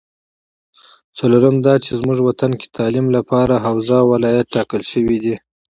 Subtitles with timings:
[1.17, 5.35] څلورم دا چې زمونږ وطن کې تعلیم لپاره حوزه ولایت ټاکل شوې ده